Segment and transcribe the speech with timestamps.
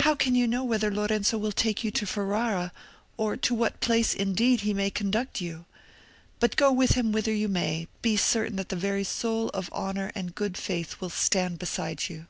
[0.00, 2.72] How can you know whether Lorenzo will take you to Ferrara,
[3.16, 5.64] or to what place indeed he may conduct you?
[6.40, 10.10] But go with him whither you may, be certain that the very soul of honour
[10.16, 12.26] and good faith will stand beside you.